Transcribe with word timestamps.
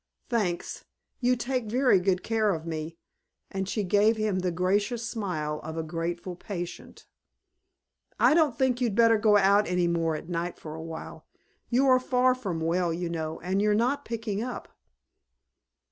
"Thanks. 0.29 0.83
You 1.19 1.35
take 1.35 1.65
very 1.65 1.99
good 1.99 2.23
care 2.23 2.55
of 2.55 2.65
me." 2.65 2.97
And 3.51 3.69
she 3.69 3.83
gave 3.83 4.17
him 4.17 4.39
the 4.39 4.49
gracious 4.49 5.07
smile 5.07 5.59
of 5.63 5.77
a 5.77 5.83
grateful 5.83 6.35
patient. 6.35 7.05
"I 8.19 8.33
don't 8.33 8.57
think 8.57 8.81
you'd 8.81 8.95
better 8.95 9.19
go 9.19 9.37
out 9.37 9.67
any 9.67 9.87
more 9.87 10.15
at 10.15 10.27
night 10.27 10.57
for 10.57 10.73
a 10.73 10.81
while. 10.81 11.27
You 11.69 11.85
are 11.87 11.99
far 11.99 12.33
from 12.33 12.61
well, 12.61 12.91
you 12.91 13.11
know, 13.11 13.39
and 13.41 13.61
you're 13.61 13.75
not 13.75 14.03
picking 14.03 14.41
up." 14.41 14.69